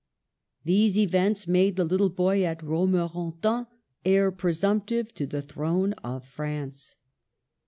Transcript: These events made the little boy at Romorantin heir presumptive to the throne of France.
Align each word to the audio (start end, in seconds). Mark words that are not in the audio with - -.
These 0.63 0.97
events 0.97 1.47
made 1.47 1.75
the 1.75 1.85
little 1.85 2.09
boy 2.09 2.43
at 2.43 2.63
Romorantin 2.63 3.67
heir 4.03 4.31
presumptive 4.31 5.13
to 5.13 5.27
the 5.27 5.43
throne 5.43 5.93
of 6.03 6.25
France. 6.25 6.95